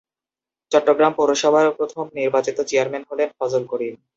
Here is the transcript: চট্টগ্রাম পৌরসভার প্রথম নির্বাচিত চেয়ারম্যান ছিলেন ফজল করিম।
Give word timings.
চট্টগ্রাম 0.71 1.11
পৌরসভার 1.17 1.65
প্রথম 1.77 2.05
নির্বাচিত 2.19 2.57
চেয়ারম্যান 2.69 3.03
ছিলেন 3.09 3.29
ফজল 3.39 3.63
করিম। 3.71 3.95